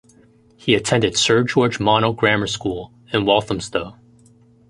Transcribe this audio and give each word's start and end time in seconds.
He 0.57 0.73
attended 0.73 1.15
Sir 1.15 1.43
George 1.43 1.77
Monoux 1.77 2.15
Grammar 2.17 2.47
School 2.47 2.91
in 3.13 3.23
Walthamstow. 3.23 3.97